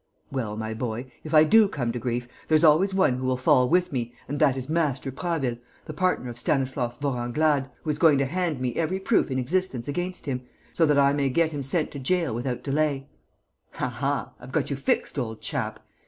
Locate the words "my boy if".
0.57-1.31